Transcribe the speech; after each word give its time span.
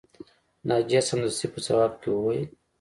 ناجیه 0.67 1.01
سمدستي 1.09 1.47
په 1.53 1.59
ځواب 1.65 1.91
کې 2.01 2.09
وویل 2.11 2.43